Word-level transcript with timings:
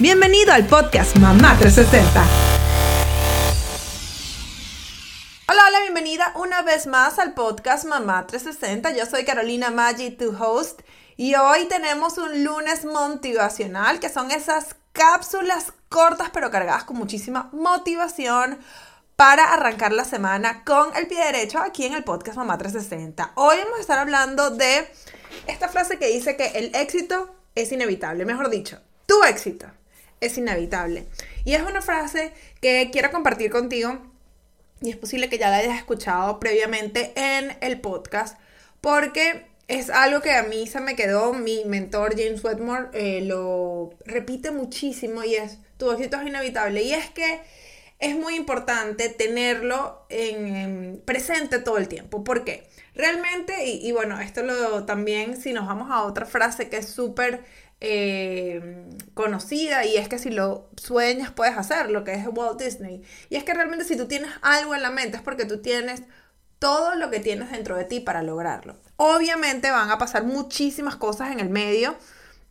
Bienvenido 0.00 0.54
al 0.54 0.66
podcast 0.66 1.14
Mamá 1.18 1.58
360. 1.58 2.24
Hola, 5.46 5.62
hola, 5.68 5.80
bienvenida 5.82 6.32
una 6.36 6.62
vez 6.62 6.86
más 6.86 7.18
al 7.18 7.34
podcast 7.34 7.84
Mamá 7.84 8.26
360. 8.26 8.96
Yo 8.96 9.04
soy 9.04 9.26
Carolina 9.26 9.70
Maggi, 9.70 10.10
tu 10.10 10.34
host, 10.34 10.80
y 11.18 11.34
hoy 11.34 11.66
tenemos 11.66 12.16
un 12.16 12.44
lunes 12.44 12.86
motivacional, 12.86 14.00
que 14.00 14.08
son 14.08 14.30
esas 14.30 14.74
cápsulas 14.92 15.74
cortas 15.90 16.30
pero 16.32 16.50
cargadas 16.50 16.84
con 16.84 16.96
muchísima 16.96 17.50
motivación 17.52 18.58
para 19.16 19.52
arrancar 19.52 19.92
la 19.92 20.06
semana 20.06 20.64
con 20.64 20.96
el 20.96 21.08
pie 21.08 21.22
derecho 21.26 21.58
aquí 21.58 21.84
en 21.84 21.92
el 21.92 22.04
podcast 22.04 22.38
Mamá 22.38 22.56
360. 22.56 23.32
Hoy 23.34 23.58
vamos 23.58 23.76
a 23.76 23.82
estar 23.82 23.98
hablando 23.98 24.48
de 24.48 24.90
esta 25.46 25.68
frase 25.68 25.98
que 25.98 26.06
dice 26.06 26.38
que 26.38 26.46
el 26.54 26.74
éxito 26.74 27.34
es 27.54 27.70
inevitable, 27.70 28.24
mejor 28.24 28.48
dicho, 28.48 28.80
tu 29.04 29.22
éxito 29.24 29.66
es 30.20 30.38
inevitable. 30.38 31.06
Y 31.44 31.54
es 31.54 31.62
una 31.62 31.82
frase 31.82 32.32
que 32.60 32.90
quiero 32.92 33.10
compartir 33.10 33.50
contigo 33.50 33.98
y 34.82 34.90
es 34.90 34.96
posible 34.96 35.28
que 35.28 35.38
ya 35.38 35.50
la 35.50 35.56
hayas 35.56 35.76
escuchado 35.76 36.40
previamente 36.40 37.12
en 37.14 37.56
el 37.60 37.80
podcast, 37.80 38.38
porque 38.80 39.46
es 39.68 39.90
algo 39.90 40.20
que 40.20 40.32
a 40.32 40.42
mí 40.42 40.66
se 40.66 40.80
me 40.80 40.96
quedó, 40.96 41.32
mi 41.32 41.64
mentor 41.64 42.16
James 42.16 42.42
Wetmore 42.42 42.88
eh, 42.92 43.20
lo 43.24 43.90
repite 44.04 44.50
muchísimo 44.50 45.22
y 45.22 45.34
es, 45.36 45.58
tu 45.76 45.90
éxito 45.92 46.18
es 46.20 46.26
inevitable. 46.26 46.82
Y 46.82 46.94
es 46.94 47.10
que 47.10 47.40
es 47.98 48.16
muy 48.16 48.34
importante 48.34 49.10
tenerlo 49.10 50.06
en, 50.08 51.02
presente 51.04 51.58
todo 51.58 51.76
el 51.76 51.86
tiempo. 51.86 52.24
¿Por 52.24 52.44
qué? 52.44 52.66
Realmente, 52.94 53.66
y, 53.66 53.92
bueno, 53.92 54.18
esto 54.20 54.42
lo 54.42 54.84
también, 54.84 55.40
si 55.40 55.52
nos 55.52 55.66
vamos 55.66 55.90
a 55.90 56.02
otra 56.02 56.26
frase 56.26 56.68
que 56.68 56.78
es 56.78 56.88
súper 56.88 57.44
eh, 57.80 58.84
conocida 59.20 59.84
y 59.84 59.96
es 59.96 60.08
que 60.08 60.18
si 60.18 60.30
lo 60.30 60.68
sueñas 60.76 61.30
puedes 61.30 61.56
hacerlo, 61.56 62.04
que 62.04 62.14
es 62.14 62.26
Walt 62.26 62.60
Disney. 62.60 63.02
Y 63.28 63.36
es 63.36 63.44
que 63.44 63.54
realmente 63.54 63.84
si 63.84 63.96
tú 63.96 64.06
tienes 64.06 64.30
algo 64.42 64.74
en 64.74 64.82
la 64.82 64.90
mente 64.90 65.16
es 65.18 65.22
porque 65.22 65.44
tú 65.44 65.60
tienes 65.60 66.02
todo 66.58 66.94
lo 66.94 67.10
que 67.10 67.20
tienes 67.20 67.50
dentro 67.50 67.76
de 67.76 67.84
ti 67.84 68.00
para 68.00 68.22
lograrlo. 68.22 68.76
Obviamente 68.96 69.70
van 69.70 69.90
a 69.90 69.98
pasar 69.98 70.24
muchísimas 70.24 70.96
cosas 70.96 71.30
en 71.32 71.40
el 71.40 71.48
medio 71.48 71.96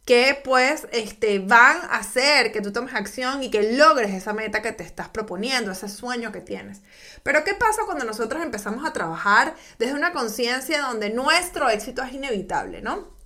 que 0.05 0.41
pues 0.43 0.87
este, 0.91 1.37
van 1.37 1.77
a 1.77 1.97
hacer 1.97 2.51
que 2.51 2.61
tú 2.61 2.71
tomes 2.71 2.95
acción 2.95 3.43
y 3.43 3.51
que 3.51 3.73
logres 3.77 4.11
esa 4.11 4.33
meta 4.33 4.63
que 4.63 4.71
te 4.71 4.83
estás 4.83 5.09
proponiendo, 5.09 5.71
ese 5.71 5.87
sueño 5.87 6.31
que 6.31 6.41
tienes. 6.41 6.81
Pero 7.21 7.43
¿qué 7.43 7.53
pasa 7.53 7.83
cuando 7.85 8.05
nosotros 8.05 8.41
empezamos 8.41 8.83
a 8.85 8.93
trabajar 8.93 9.53
desde 9.77 9.93
una 9.93 10.11
conciencia 10.11 10.81
donde 10.81 11.11
nuestro 11.11 11.69
éxito 11.69 12.01
es 12.01 12.13
inevitable, 12.13 12.81
¿no? 12.81 13.18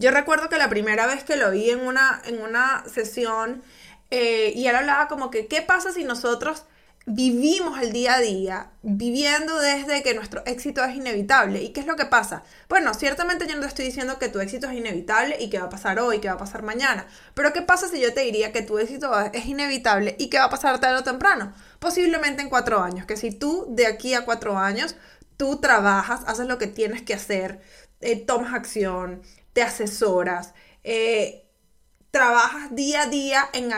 Yo 0.00 0.10
recuerdo 0.10 0.48
que 0.48 0.56
la 0.56 0.70
primera 0.70 1.06
vez 1.06 1.24
que 1.24 1.36
lo 1.36 1.50
vi 1.50 1.68
en 1.68 1.80
una, 1.80 2.22
en 2.24 2.40
una 2.40 2.82
sesión 2.92 3.62
eh, 4.10 4.50
y 4.56 4.66
él 4.66 4.74
hablaba 4.74 5.08
como 5.08 5.30
que, 5.30 5.46
¿qué 5.46 5.60
pasa 5.60 5.92
si 5.92 6.04
nosotros 6.04 6.64
vivimos 7.04 7.80
el 7.80 7.92
día 7.92 8.14
a 8.14 8.20
día, 8.20 8.70
viviendo 8.82 9.58
desde 9.58 10.02
que 10.02 10.14
nuestro 10.14 10.42
éxito 10.46 10.82
es 10.84 10.94
inevitable. 10.94 11.62
¿Y 11.62 11.70
qué 11.70 11.80
es 11.80 11.86
lo 11.86 11.96
que 11.96 12.06
pasa? 12.06 12.44
Bueno, 12.68 12.94
ciertamente 12.94 13.46
yo 13.46 13.56
no 13.56 13.60
te 13.60 13.66
estoy 13.66 13.84
diciendo 13.84 14.18
que 14.18 14.28
tu 14.28 14.40
éxito 14.40 14.68
es 14.68 14.74
inevitable 14.74 15.36
y 15.38 15.50
que 15.50 15.58
va 15.58 15.66
a 15.66 15.70
pasar 15.70 15.98
hoy, 15.98 16.20
que 16.20 16.28
va 16.28 16.34
a 16.34 16.38
pasar 16.38 16.62
mañana. 16.62 17.06
Pero 17.34 17.52
¿qué 17.52 17.60
pasa 17.60 17.88
si 17.88 18.00
yo 18.00 18.14
te 18.14 18.20
diría 18.20 18.52
que 18.52 18.62
tu 18.62 18.78
éxito 18.78 19.12
es 19.32 19.46
inevitable 19.46 20.16
y 20.18 20.30
que 20.30 20.38
va 20.38 20.44
a 20.44 20.50
pasar 20.50 20.78
tarde 20.80 20.98
o 20.98 21.04
temprano? 21.04 21.52
Posiblemente 21.78 22.40
en 22.40 22.48
cuatro 22.48 22.80
años. 22.80 23.04
Que 23.06 23.16
si 23.16 23.32
tú 23.32 23.66
de 23.68 23.86
aquí 23.86 24.14
a 24.14 24.24
cuatro 24.24 24.56
años, 24.56 24.96
tú 25.36 25.60
trabajas, 25.60 26.22
haces 26.26 26.46
lo 26.46 26.56
que 26.56 26.68
tienes 26.68 27.02
que 27.02 27.14
hacer, 27.14 27.60
eh, 28.00 28.16
tomas 28.16 28.54
acción, 28.54 29.22
te 29.52 29.62
asesoras, 29.62 30.54
eh, 30.84 31.46
trabajas 32.10 32.74
día 32.74 33.02
a 33.02 33.06
día 33.06 33.48
en, 33.52 33.72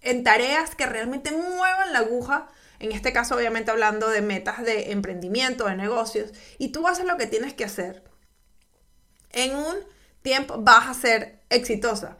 en, 0.00 0.24
tareas 0.24 0.74
que 0.74 0.86
realmente 0.86 1.32
muevan 1.32 1.92
la 1.92 2.00
aguja, 2.00 2.48
en 2.78 2.92
este 2.92 3.12
caso 3.12 3.36
obviamente 3.36 3.70
hablando 3.70 4.08
de 4.08 4.22
metas 4.22 4.62
de 4.62 4.92
emprendimiento, 4.92 5.66
de 5.66 5.76
negocios, 5.76 6.32
y 6.58 6.68
tú 6.68 6.86
haces 6.86 7.06
lo 7.06 7.16
que 7.16 7.26
tienes 7.26 7.54
que 7.54 7.64
hacer. 7.64 8.02
En 9.32 9.54
un 9.56 9.76
tiempo 10.22 10.56
vas 10.58 10.88
a 10.88 10.94
ser 10.94 11.40
exitosa. 11.50 12.16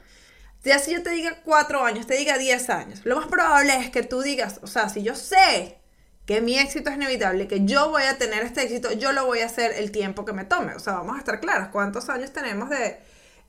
Ya 0.62 0.78
si 0.78 0.92
yo 0.92 1.02
te 1.02 1.10
diga 1.10 1.42
cuatro 1.44 1.84
años, 1.84 2.06
te 2.06 2.16
diga 2.16 2.38
diez 2.38 2.70
años, 2.70 3.00
lo 3.04 3.16
más 3.16 3.26
probable 3.26 3.76
es 3.76 3.90
que 3.90 4.02
tú 4.02 4.22
digas, 4.22 4.60
o 4.62 4.66
sea, 4.66 4.88
si 4.88 5.02
yo 5.02 5.14
sé 5.14 5.78
que 6.26 6.40
mi 6.40 6.58
éxito 6.58 6.90
es 6.90 6.96
inevitable, 6.96 7.46
que 7.46 7.64
yo 7.64 7.90
voy 7.90 8.04
a 8.04 8.16
tener 8.16 8.42
este 8.44 8.62
éxito, 8.62 8.92
yo 8.92 9.12
lo 9.12 9.26
voy 9.26 9.40
a 9.40 9.46
hacer 9.46 9.72
el 9.76 9.90
tiempo 9.90 10.24
que 10.24 10.32
me 10.32 10.44
tome. 10.44 10.74
O 10.74 10.78
sea, 10.78 10.94
vamos 10.94 11.16
a 11.16 11.18
estar 11.18 11.40
claros, 11.40 11.68
¿cuántos 11.68 12.08
años 12.08 12.32
tenemos 12.32 12.70
de 12.70 12.98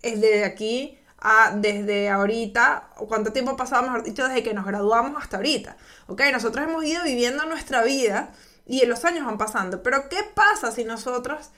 desde 0.02 0.44
aquí 0.44 1.00
a 1.18 1.54
desde 1.56 2.10
ahorita, 2.10 2.90
cuánto 3.08 3.32
tiempo 3.32 3.52
ha 3.52 3.58
pasado, 3.58 3.84
mejor 3.84 4.04
dicho, 4.04 4.28
desde 4.28 4.44
que 4.44 4.54
nos 4.54 4.66
graduamos 4.66 5.22
hasta 5.22 5.38
ahorita? 5.38 5.78
¿Ok? 6.08 6.22
Nosotros 6.32 6.68
hemos 6.68 6.84
ido 6.84 7.04
viviendo 7.04 7.46
nuestra 7.46 7.82
vida 7.82 8.34
y 8.66 8.86
los 8.86 9.06
años 9.06 9.26
van 9.26 9.38
pasando, 9.38 9.82
pero 9.82 10.10
¿qué 10.10 10.20
pasa 10.34 10.72
si 10.72 10.84
nosotros 10.84 11.52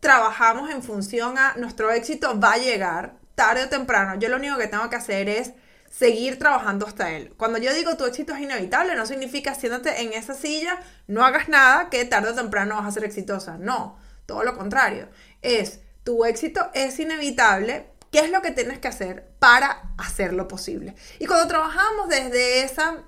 trabajamos 0.00 0.70
en 0.70 0.82
función 0.82 1.36
a 1.36 1.54
nuestro 1.56 1.90
éxito 1.90 2.38
va 2.40 2.54
a 2.54 2.58
llegar 2.58 3.16
tarde 3.34 3.64
o 3.64 3.68
temprano? 3.68 4.18
Yo 4.18 4.30
lo 4.30 4.36
único 4.36 4.56
que 4.56 4.68
tengo 4.68 4.88
que 4.88 4.96
hacer 4.96 5.28
es 5.28 5.52
seguir 5.90 6.38
trabajando 6.38 6.86
hasta 6.86 7.12
él. 7.12 7.34
Cuando 7.36 7.58
yo 7.58 7.72
digo 7.74 7.96
tu 7.96 8.04
éxito 8.04 8.34
es 8.34 8.40
inevitable, 8.40 8.94
no 8.94 9.06
significa 9.06 9.54
siéntate 9.54 10.02
en 10.02 10.12
esa 10.12 10.34
silla, 10.34 10.80
no 11.06 11.24
hagas 11.24 11.48
nada, 11.48 11.90
que 11.90 12.04
tarde 12.04 12.30
o 12.30 12.34
temprano 12.34 12.76
vas 12.76 12.86
a 12.86 12.92
ser 12.92 13.04
exitosa. 13.04 13.58
No, 13.58 13.98
todo 14.26 14.44
lo 14.44 14.56
contrario. 14.56 15.08
Es 15.42 15.80
tu 16.04 16.24
éxito 16.24 16.70
es 16.74 16.98
inevitable. 16.98 17.90
¿Qué 18.10 18.20
es 18.20 18.30
lo 18.30 18.40
que 18.40 18.52
tienes 18.52 18.78
que 18.78 18.88
hacer 18.88 19.28
para 19.38 19.92
hacerlo 19.98 20.48
posible? 20.48 20.94
Y 21.18 21.26
cuando 21.26 21.46
trabajamos 21.46 22.08
desde 22.08 22.62
esa, 22.62 23.04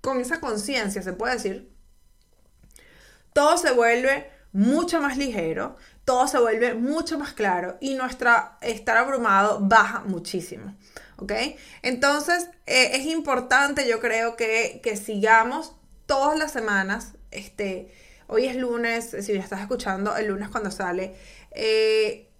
con 0.00 0.18
esa 0.20 0.40
conciencia, 0.40 1.02
se 1.02 1.12
puede 1.12 1.34
decir, 1.34 1.70
todo 3.34 3.58
se 3.58 3.72
vuelve 3.72 4.30
mucho 4.52 5.00
más 5.00 5.16
ligero, 5.16 5.76
todo 6.04 6.26
se 6.26 6.38
vuelve 6.38 6.74
mucho 6.74 7.18
más 7.18 7.32
claro 7.32 7.76
y 7.80 7.94
nuestra 7.94 8.58
estar 8.60 8.96
abrumado 8.96 9.58
baja 9.60 10.00
muchísimo. 10.00 10.76
¿Ok? 11.16 11.32
Entonces, 11.82 12.48
eh, 12.66 12.92
es 12.94 13.06
importante, 13.06 13.86
yo 13.86 14.00
creo 14.00 14.36
que, 14.36 14.80
sigamos 15.02 15.76
todas 16.06 16.38
las 16.38 16.50
semanas, 16.50 17.12
este, 17.30 17.92
hoy 18.26 18.46
es 18.46 18.56
lunes, 18.56 19.14
si 19.20 19.32
me 19.32 19.38
estás 19.38 19.60
escuchando, 19.60 20.16
el 20.16 20.28
lunes 20.28 20.48
cuando 20.48 20.70
sale, 20.70 21.14
eh, 21.50 22.30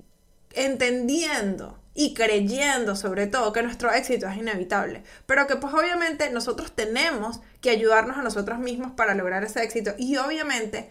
entendiendo 0.55 1.79
y 1.95 2.15
creyendo 2.15 2.97
sobre 2.97 3.27
todo 3.27 3.53
que 3.53 3.63
nuestro 3.63 3.93
éxito 3.93 4.27
es 4.27 4.37
inevitable, 4.37 5.03
pero 5.27 5.47
que 5.47 5.57
pues 5.57 5.75
obviamente 5.75 6.31
nosotros 6.31 6.73
tenemos 6.73 7.41
que 7.61 7.71
ayudarnos 7.71 8.17
a 8.17 8.23
nosotros 8.23 8.59
mismos 8.59 8.93
para 8.93 9.15
lograr 9.15 9.45
ese 9.45 9.63
éxito 9.63 9.93
y 9.99 10.17
obviamente 10.17 10.91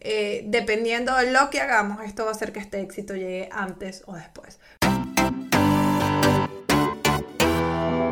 eh, 0.00 0.42
dependiendo 0.46 1.16
de 1.16 1.32
lo 1.32 1.50
que 1.50 1.60
hagamos, 1.60 2.04
esto 2.04 2.24
va 2.24 2.30
a 2.30 2.32
hacer 2.32 2.52
que 2.52 2.60
este 2.60 2.80
éxito 2.80 3.14
llegue 3.14 3.48
antes 3.52 4.02
o 4.06 4.14
después. 4.14 4.58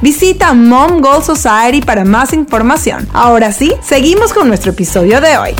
Visita 0.00 0.54
Mom 0.54 1.00
Goal 1.00 1.22
Society 1.22 1.80
para 1.80 2.04
más 2.04 2.32
información. 2.32 3.08
Ahora 3.12 3.52
sí, 3.52 3.72
seguimos 3.82 4.32
con 4.32 4.48
nuestro 4.48 4.72
episodio 4.72 5.20
de 5.20 5.36
hoy. 5.36 5.54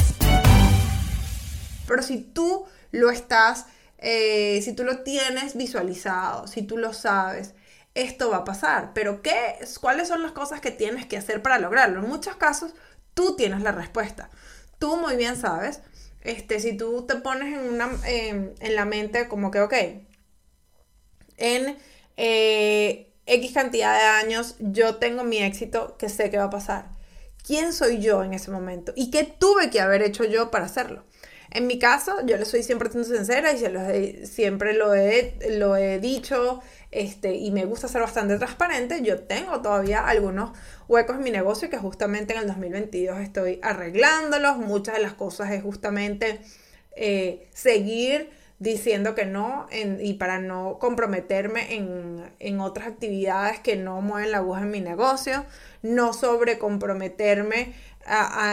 Pero 1.87 2.03
si 2.03 2.19
tú 2.19 2.65
lo 2.91 3.11
estás, 3.11 3.67
eh, 3.99 4.61
si 4.63 4.73
tú 4.75 4.85
lo 4.85 4.99
tienes 5.01 5.57
visualizado, 5.57 6.47
si 6.47 6.63
tú 6.63 6.79
lo 6.79 6.93
sabes, 6.93 7.55
esto 7.95 8.31
va 8.31 8.39
a 8.39 8.45
pasar. 8.45 8.93
Pero 8.95 9.23
¿qué, 9.23 9.59
¿cuáles 9.81 10.09
son 10.09 10.23
las 10.23 10.33
cosas 10.33 10.61
que 10.61 10.71
tienes 10.71 11.07
que 11.07 11.17
hacer 11.17 11.43
para 11.43 11.59
lograrlo? 11.59 12.01
En 12.01 12.09
muchos 12.09 12.37
casos, 12.37 12.73
tú 13.15 13.37
tienes 13.37 13.61
la 13.63 13.73
respuesta. 13.73 14.31
Tú 14.79 14.97
muy 14.97 15.17
bien 15.17 15.37
sabes. 15.37 15.81
Este, 16.23 16.61
si 16.61 16.77
tú 16.77 17.05
te 17.07 17.17
pones 17.17 17.53
en, 17.55 17.75
una, 17.75 17.91
en 18.07 18.75
la 18.75 18.85
mente 18.85 19.29
como 19.29 19.51
que, 19.51 19.61
ok, 19.61 19.75
en... 21.37 21.77
Eh, 22.17 23.12
X 23.27 23.53
cantidad 23.53 23.95
de 23.95 24.27
años, 24.27 24.57
yo 24.59 24.97
tengo 24.97 25.25
mi 25.25 25.39
éxito 25.39 25.97
que 25.99 26.09
sé 26.09 26.31
que 26.31 26.39
va 26.39 26.45
a 26.45 26.51
pasar. 26.51 26.91
¿Quién 27.45 27.73
soy 27.73 28.01
yo 28.01 28.23
en 28.23 28.35
ese 28.35 28.51
momento? 28.51 28.93
¿Y 28.97 29.11
qué 29.11 29.25
tuve 29.25 29.71
que 29.71 29.81
haber 29.81 30.03
hecho 30.03 30.25
yo 30.25 30.51
para 30.51 30.67
hacerlo? 30.67 31.05
En 31.51 31.67
mi 31.67 31.79
caso, 31.79 32.25
yo 32.25 32.39
le 32.39 32.47
soy 32.47 32.63
siempre 32.63 32.91
sincera 32.91 33.53
y 33.53 34.27
siempre 34.27 34.73
lo 34.73 34.95
he, 34.95 35.37
lo 35.51 35.77
he 35.77 35.99
dicho 35.99 36.63
este, 36.91 37.35
y 37.35 37.51
me 37.51 37.67
gusta 37.67 37.89
ser 37.89 38.01
bastante 38.01 38.39
transparente. 38.39 39.03
Yo 39.03 39.25
tengo 39.25 39.61
todavía 39.61 40.07
algunos 40.07 40.57
huecos 40.89 41.17
en 41.17 41.23
mi 41.25 41.31
negocio 41.31 41.69
que 41.69 41.77
justamente 41.77 42.33
en 42.33 42.41
el 42.41 42.47
2022 42.47 43.19
estoy 43.21 43.61
arreglándolos. 43.63 44.57
Muchas 44.57 44.95
de 44.95 45.03
las 45.03 45.13
cosas 45.13 45.51
es 45.51 45.63
justamente 45.63 46.41
eh, 46.97 47.51
seguir 47.53 48.31
diciendo 48.63 49.17
que 49.17 49.27
no 49.27 49.67
y 50.01 50.15
para 50.15 50.39
no 50.39 50.79
comprometerme 50.79 51.75
en, 51.75 52.61
otras 52.61 52.87
actividades 52.87 53.59
que 53.59 53.75
no 53.75 54.01
mueven 54.01 54.31
la 54.31 54.39
aguja 54.39 54.61
en 54.61 54.71
mi 54.71 54.81
negocio, 54.81 55.45
no 55.83 56.13
sobre 56.13 56.59
comprometerme 56.59 57.75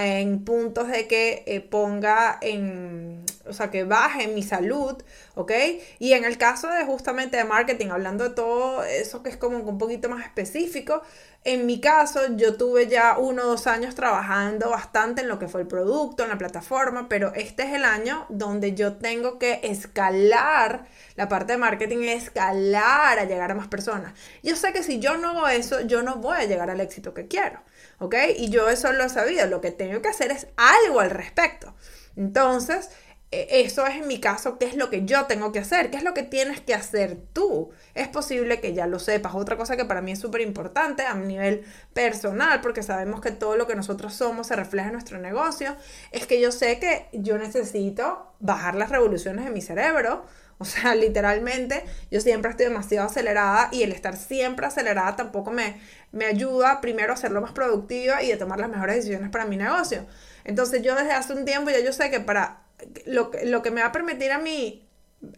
en 0.03 0.43
puntos 0.43 0.87
de 0.87 1.07
que 1.07 1.43
eh, 1.45 1.61
ponga 1.61 2.39
en, 2.41 3.23
o 3.49 3.53
sea, 3.53 3.71
que 3.71 3.83
baje 3.83 4.27
mi 4.27 4.43
salud, 4.43 4.95
¿ok? 5.35 5.51
Y 5.99 6.13
en 6.13 6.23
el 6.23 6.37
caso 6.37 6.67
de 6.67 6.85
justamente 6.85 7.37
de 7.37 7.43
marketing, 7.43 7.87
hablando 7.89 8.23
de 8.23 8.29
todo 8.31 8.83
eso 8.83 9.23
que 9.23 9.29
es 9.29 9.37
como 9.37 9.57
un 9.57 9.77
poquito 9.77 10.09
más 10.09 10.25
específico, 10.25 11.01
en 11.45 11.65
mi 11.65 11.79
caso, 11.79 12.35
yo 12.35 12.57
tuve 12.57 12.87
ya 12.87 13.17
uno 13.17 13.43
o 13.43 13.45
dos 13.47 13.65
años 13.65 13.95
trabajando 13.95 14.71
bastante 14.71 15.21
en 15.21 15.29
lo 15.29 15.39
que 15.39 15.47
fue 15.47 15.61
el 15.61 15.67
producto, 15.67 16.23
en 16.23 16.29
la 16.29 16.37
plataforma, 16.37 17.07
pero 17.07 17.33
este 17.33 17.63
es 17.63 17.73
el 17.73 17.85
año 17.85 18.25
donde 18.27 18.73
yo 18.73 18.97
tengo 18.97 19.39
que 19.39 19.61
escalar 19.63 20.85
la 21.15 21.29
parte 21.29 21.53
de 21.53 21.57
marketing, 21.57 21.99
escalar 22.09 23.19
a 23.19 23.23
llegar 23.23 23.51
a 23.51 23.55
más 23.55 23.69
personas. 23.69 24.13
Yo 24.43 24.57
sé 24.57 24.73
que 24.73 24.83
si 24.83 24.99
yo 24.99 25.17
no 25.17 25.29
hago 25.29 25.47
eso, 25.47 25.79
yo 25.79 26.03
no 26.03 26.17
voy 26.17 26.35
a 26.37 26.43
llegar 26.43 26.69
al 26.69 26.81
éxito 26.81 27.13
que 27.13 27.27
quiero, 27.29 27.61
¿ok? 27.99 28.15
Y 28.37 28.49
yo 28.49 28.67
eso 28.67 28.91
lo 28.91 29.05
he 29.05 29.09
sabido, 29.09 29.47
lo 29.47 29.61
que 29.61 29.71
tengo 29.71 30.01
que 30.01 30.09
hacer 30.09 30.31
es 30.31 30.47
algo 30.57 30.99
al 30.99 31.09
respecto. 31.09 31.73
Entonces, 32.17 32.89
eso 33.31 33.85
es 33.85 33.95
en 33.95 34.07
mi 34.07 34.19
caso, 34.19 34.57
qué 34.57 34.65
es 34.65 34.75
lo 34.75 34.89
que 34.89 35.05
yo 35.05 35.25
tengo 35.25 35.51
que 35.51 35.59
hacer, 35.59 35.91
qué 35.91 35.97
es 35.97 36.03
lo 36.03 36.15
que 36.15 36.23
tienes 36.23 36.61
que 36.61 36.73
hacer 36.73 37.17
tú. 37.31 37.69
Es 37.93 38.07
posible 38.07 38.59
que 38.59 38.73
ya 38.73 38.87
lo 38.87 38.97
sepas. 38.97 39.35
Otra 39.35 39.55
cosa 39.55 39.77
que 39.77 39.85
para 39.85 40.01
mí 40.01 40.11
es 40.11 40.19
súper 40.19 40.41
importante 40.41 41.03
a 41.03 41.13
nivel 41.13 41.63
personal, 41.93 42.59
porque 42.61 42.81
sabemos 42.81 43.21
que 43.21 43.31
todo 43.31 43.55
lo 43.55 43.67
que 43.67 43.75
nosotros 43.75 44.15
somos 44.15 44.47
se 44.47 44.55
refleja 44.55 44.87
en 44.87 44.93
nuestro 44.93 45.19
negocio, 45.19 45.75
es 46.11 46.25
que 46.25 46.41
yo 46.41 46.51
sé 46.51 46.79
que 46.79 47.07
yo 47.13 47.37
necesito 47.37 48.33
bajar 48.39 48.73
las 48.75 48.89
revoluciones 48.89 49.45
de 49.45 49.51
mi 49.51 49.61
cerebro. 49.61 50.25
O 50.57 50.65
sea, 50.65 50.95
literalmente, 50.95 51.85
yo 52.09 52.21
siempre 52.21 52.49
estoy 52.49 52.65
demasiado 52.65 53.07
acelerada 53.07 53.69
y 53.71 53.83
el 53.83 53.91
estar 53.91 54.17
siempre 54.17 54.65
acelerada 54.65 55.15
tampoco 55.15 55.51
me, 55.51 55.79
me 56.11 56.25
ayuda 56.25 56.81
primero 56.81 57.13
a 57.13 57.29
lo 57.29 57.41
más 57.41 57.51
productiva 57.51 58.23
y 58.23 58.31
a 58.31 58.39
tomar 58.39 58.59
las 58.59 58.69
mejores 58.69 58.95
decisiones 58.95 59.29
para 59.29 59.45
mi 59.45 59.55
negocio. 59.55 60.07
Entonces 60.45 60.81
yo 60.81 60.95
desde 60.95 61.11
hace 61.11 61.33
un 61.33 61.45
tiempo 61.45 61.69
ya 61.69 61.79
yo 61.79 61.93
sé 61.93 62.09
que 62.09 62.19
para 62.19 62.58
lo, 63.05 63.31
que 63.31 63.71
me 63.71 63.81
va 63.81 63.87
a 63.87 63.91
permitir 63.91 64.31
a 64.31 64.39
mí 64.39 64.87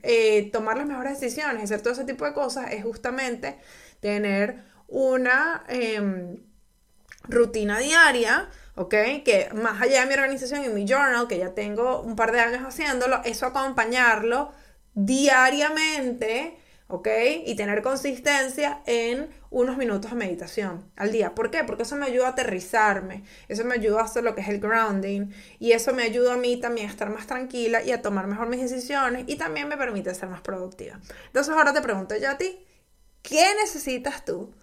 eh, 0.04 0.50
tomar 0.52 0.78
las 0.78 0.86
mejores 0.86 1.20
decisiones 1.20 1.64
hacer 1.64 1.82
todo 1.82 1.94
ese 1.94 2.06
tipo 2.06 2.26
de 2.26 2.34
cosas 2.34 2.72
es 2.72 2.84
justamente 2.84 3.58
tener 4.00 4.64
una 4.88 5.64
em, 5.70 6.38
rutina 7.24 7.80
diaria, 7.80 8.50
¿ok? 8.76 8.94
Que 9.24 9.50
más 9.54 9.82
allá 9.82 10.02
de 10.02 10.08
mi 10.08 10.14
organización 10.14 10.66
y 10.66 10.70
mi 10.70 10.86
journal, 10.86 11.28
que 11.28 11.38
ya 11.38 11.54
tengo 11.54 12.02
un 12.02 12.16
par 12.16 12.32
de 12.32 12.42
años 12.42 12.64
haciéndolo, 12.64 13.22
eso 13.24 13.46
acompañarlo 13.46 14.52
diariamente 14.94 16.58
¿ok? 16.92 17.08
Y 17.46 17.56
tener 17.56 17.82
consistencia 17.82 18.82
en 18.86 19.30
unos 19.50 19.78
minutos 19.78 20.12
de 20.12 20.18
meditación 20.18 20.90
al 20.96 21.12
día. 21.12 21.34
¿Por 21.34 21.52
qué? 21.52 21.64
Porque 21.64 21.84
eso 21.84 21.96
me 21.96 22.06
ayuda 22.06 22.28
a 22.28 22.30
aterrizarme, 22.32 23.24
eso 23.48 23.64
me 23.66 23.76
ayuda 23.76 24.02
a 24.02 24.04
hacer 24.04 24.24
lo 24.24 24.36
que 24.36 24.42
es 24.42 24.50
el 24.50 24.60
grounding 24.60 25.32
y 25.60 25.72
eso 25.72 25.94
me 25.94 26.04
ayuda 26.04 26.34
a 26.34 26.38
mí 26.38 26.58
también 26.58 26.88
a 26.88 26.90
estar 26.90 27.10
más 27.10 27.28
tranquila 27.28 27.84
y 27.84 27.92
a 27.92 28.02
tomar 28.02 28.28
mejor 28.28 28.48
mis 28.48 28.62
decisiones 28.62 29.26
y 29.28 29.36
también 29.38 29.68
me 29.68 29.78
permite 29.78 30.14
ser 30.14 30.30
más 30.30 30.42
productiva. 30.42 31.00
Entonces 31.28 31.54
ahora 31.54 31.74
te 31.74 31.82
pregunto 31.82 32.16
yo 32.18 32.30
a 32.30 32.38
ti, 32.38 32.66
¿qué 33.22 33.46
necesitas 33.62 34.26
tú 34.26 34.54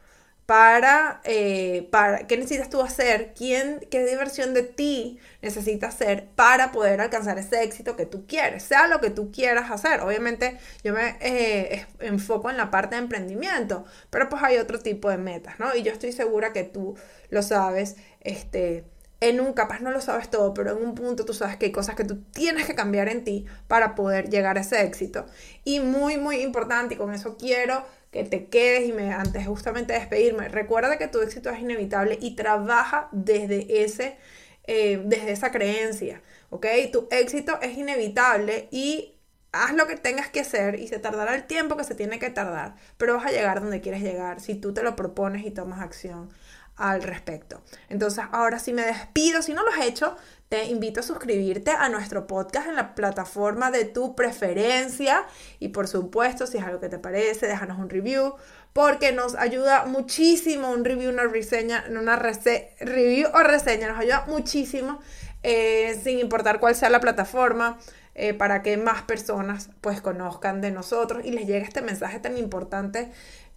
para, 0.48 1.20
eh, 1.24 1.88
para 1.92 2.26
qué 2.26 2.38
necesitas 2.38 2.70
tú 2.70 2.80
hacer, 2.80 3.34
¿Quién, 3.36 3.86
qué 3.90 4.06
diversión 4.06 4.54
de 4.54 4.62
ti 4.62 5.18
necesitas 5.42 5.94
hacer 5.94 6.28
para 6.36 6.72
poder 6.72 7.02
alcanzar 7.02 7.38
ese 7.38 7.62
éxito 7.62 7.96
que 7.96 8.06
tú 8.06 8.26
quieres, 8.26 8.62
sea 8.62 8.86
lo 8.86 8.98
que 8.98 9.10
tú 9.10 9.30
quieras 9.30 9.70
hacer. 9.70 10.00
Obviamente 10.00 10.56
yo 10.82 10.94
me 10.94 11.18
eh, 11.20 11.84
enfoco 12.00 12.48
en 12.48 12.56
la 12.56 12.70
parte 12.70 12.94
de 12.94 13.02
emprendimiento, 13.02 13.84
pero 14.08 14.30
pues 14.30 14.42
hay 14.42 14.56
otro 14.56 14.78
tipo 14.78 15.10
de 15.10 15.18
metas, 15.18 15.58
¿no? 15.60 15.74
Y 15.76 15.82
yo 15.82 15.92
estoy 15.92 16.12
segura 16.12 16.54
que 16.54 16.64
tú 16.64 16.96
lo 17.28 17.42
sabes, 17.42 17.96
este 18.22 18.86
en 19.20 19.40
un 19.40 19.52
capaz 19.52 19.80
no 19.80 19.90
lo 19.90 20.00
sabes 20.00 20.30
todo, 20.30 20.54
pero 20.54 20.76
en 20.76 20.84
un 20.84 20.94
punto 20.94 21.24
tú 21.24 21.34
sabes 21.34 21.56
que 21.56 21.66
hay 21.66 21.72
cosas 21.72 21.96
que 21.96 22.04
tú 22.04 22.22
tienes 22.32 22.66
que 22.66 22.74
cambiar 22.74 23.08
en 23.08 23.24
ti 23.24 23.46
para 23.66 23.94
poder 23.94 24.30
llegar 24.30 24.58
a 24.58 24.60
ese 24.60 24.82
éxito. 24.84 25.26
Y 25.64 25.80
muy, 25.80 26.16
muy 26.18 26.40
importante, 26.40 26.94
y 26.94 26.96
con 26.98 27.12
eso 27.12 27.36
quiero 27.36 27.84
que 28.12 28.24
te 28.24 28.46
quedes 28.46 28.88
y 28.88 28.92
me, 28.92 29.12
antes 29.12 29.46
justamente 29.46 29.92
de 29.92 29.98
despedirme, 29.98 30.48
recuerda 30.48 30.98
que 30.98 31.08
tu 31.08 31.20
éxito 31.20 31.50
es 31.50 31.60
inevitable 31.60 32.18
y 32.20 32.36
trabaja 32.36 33.08
desde, 33.12 33.82
ese, 33.84 34.16
eh, 34.64 35.02
desde 35.04 35.32
esa 35.32 35.50
creencia, 35.50 36.22
¿ok? 36.50 36.66
Tu 36.92 37.08
éxito 37.10 37.58
es 37.60 37.76
inevitable 37.76 38.68
y 38.70 39.14
haz 39.52 39.74
lo 39.74 39.86
que 39.86 39.96
tengas 39.96 40.28
que 40.28 40.40
hacer 40.40 40.78
y 40.78 40.88
se 40.88 40.98
tardará 40.98 41.34
el 41.34 41.44
tiempo 41.44 41.76
que 41.76 41.84
se 41.84 41.94
tiene 41.94 42.18
que 42.18 42.30
tardar, 42.30 42.76
pero 42.96 43.14
vas 43.14 43.26
a 43.26 43.30
llegar 43.30 43.60
donde 43.60 43.80
quieres 43.80 44.02
llegar 44.02 44.40
si 44.40 44.54
tú 44.54 44.72
te 44.72 44.82
lo 44.82 44.94
propones 44.94 45.44
y 45.44 45.50
tomas 45.50 45.80
acción 45.80 46.30
al 46.78 47.02
respecto. 47.02 47.60
Entonces, 47.88 48.24
ahora 48.32 48.58
sí 48.58 48.72
me 48.72 48.82
despido. 48.82 49.42
Si 49.42 49.52
no 49.52 49.62
lo 49.64 49.70
has 49.70 49.84
hecho, 49.84 50.16
te 50.48 50.64
invito 50.66 51.00
a 51.00 51.02
suscribirte 51.02 51.72
a 51.72 51.88
nuestro 51.88 52.26
podcast 52.26 52.68
en 52.68 52.76
la 52.76 52.94
plataforma 52.94 53.70
de 53.70 53.84
tu 53.84 54.14
preferencia. 54.14 55.26
Y 55.58 55.68
por 55.68 55.88
supuesto, 55.88 56.46
si 56.46 56.58
es 56.58 56.64
algo 56.64 56.80
que 56.80 56.88
te 56.88 56.98
parece, 56.98 57.46
déjanos 57.46 57.78
un 57.78 57.90
review. 57.90 58.34
Porque 58.72 59.12
nos 59.12 59.34
ayuda 59.34 59.86
muchísimo 59.86 60.70
un 60.70 60.84
review, 60.84 61.10
una 61.10 61.24
reseña, 61.24 61.84
una 61.90 62.16
review 62.16 63.28
o 63.34 63.38
reseña. 63.40 63.88
Nos 63.88 63.98
ayuda 63.98 64.24
muchísimo, 64.28 65.00
eh, 65.42 66.00
sin 66.02 66.20
importar 66.20 66.60
cuál 66.60 66.74
sea 66.76 66.88
la 66.90 67.00
plataforma. 67.00 67.78
Eh, 68.20 68.34
para 68.34 68.62
que 68.62 68.76
más 68.76 69.02
personas 69.02 69.70
pues 69.80 70.00
conozcan 70.00 70.60
de 70.60 70.72
nosotros 70.72 71.24
y 71.24 71.30
les 71.30 71.46
llegue 71.46 71.62
este 71.62 71.82
mensaje 71.82 72.18
tan 72.18 72.36
importante 72.36 73.12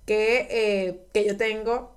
que, 0.06 0.48
eh, 0.52 1.08
que 1.14 1.26
yo 1.26 1.36
tengo 1.36 1.96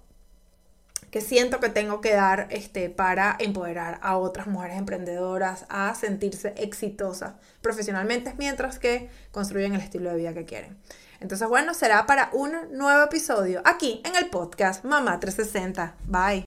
que 1.14 1.20
siento 1.20 1.60
que 1.60 1.68
tengo 1.68 2.00
que 2.00 2.12
dar 2.12 2.48
este, 2.50 2.90
para 2.90 3.36
empoderar 3.38 4.00
a 4.02 4.16
otras 4.16 4.48
mujeres 4.48 4.76
emprendedoras 4.76 5.64
a 5.68 5.94
sentirse 5.94 6.54
exitosas 6.56 7.34
profesionalmente 7.62 8.34
mientras 8.36 8.80
que 8.80 9.08
construyen 9.30 9.74
el 9.74 9.80
estilo 9.80 10.10
de 10.10 10.16
vida 10.16 10.34
que 10.34 10.44
quieren. 10.44 10.76
Entonces, 11.20 11.48
bueno, 11.48 11.72
será 11.72 12.04
para 12.06 12.30
un 12.32 12.50
nuevo 12.72 13.04
episodio 13.04 13.62
aquí 13.64 14.02
en 14.04 14.16
el 14.16 14.28
podcast 14.28 14.84
Mamá 14.84 15.20
360. 15.20 15.94
Bye. 16.08 16.42